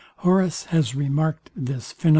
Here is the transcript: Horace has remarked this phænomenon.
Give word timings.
Horace 0.17 0.63
has 0.63 0.95
remarked 0.95 1.51
this 1.55 1.93
phænomenon. 1.93 2.09